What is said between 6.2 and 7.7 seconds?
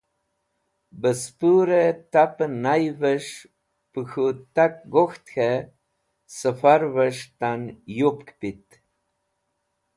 sẽfarvẽs̃h tan